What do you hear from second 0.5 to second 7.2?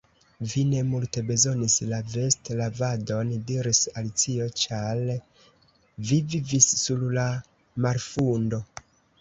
"Vi ne multe bezonis la vestlavadon," diris Alicio "ĉar vi vivis sur